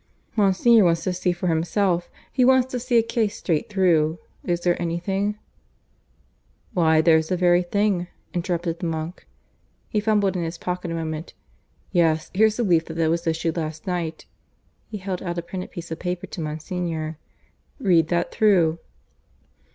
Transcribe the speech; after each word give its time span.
"Monsignor 0.35 0.83
wants 0.85 1.03
to 1.03 1.13
see 1.13 1.31
for 1.31 1.45
himself. 1.45 2.09
He 2.31 2.43
wants 2.43 2.71
to 2.71 2.79
see 2.79 2.97
a 2.97 3.03
case 3.03 3.37
straight 3.37 3.69
through. 3.69 4.17
Is 4.43 4.61
there 4.61 4.81
anything" 4.81 5.37
"Why, 6.73 7.01
there's 7.01 7.27
the 7.27 7.37
very 7.37 7.61
thing," 7.61 8.07
interrupted 8.33 8.79
the 8.79 8.87
monk. 8.87 9.27
(He 9.89 9.99
fumbled 9.99 10.35
in 10.35 10.41
his 10.43 10.57
pocket 10.57 10.89
a 10.89 10.95
moment.) 10.95 11.35
"Yes, 11.91 12.31
here's 12.33 12.57
the 12.57 12.63
leaflet 12.63 12.97
that 12.97 13.11
was 13.11 13.27
issued 13.27 13.57
last 13.57 13.85
night." 13.85 14.25
(He 14.87 14.97
held 14.97 15.21
out 15.21 15.37
a 15.37 15.43
printed 15.43 15.69
piece 15.69 15.91
of 15.91 15.99
paper 15.99 16.25
to 16.25 16.41
Monsignor.) 16.41 17.19
"Read 17.79 18.07
that 18.07 18.31
through." 18.31 18.79